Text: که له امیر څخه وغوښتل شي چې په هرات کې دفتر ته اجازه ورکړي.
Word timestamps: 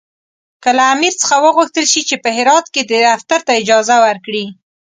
که 0.63 0.69
له 0.77 0.83
امیر 0.93 1.13
څخه 1.21 1.35
وغوښتل 1.45 1.85
شي 1.91 2.01
چې 2.09 2.15
په 2.23 2.29
هرات 2.37 2.65
کې 2.73 2.81
دفتر 2.91 3.39
ته 3.47 3.51
اجازه 3.61 3.95
ورکړي. 4.05 4.45